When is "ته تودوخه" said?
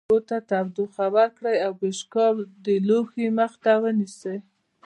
0.29-1.05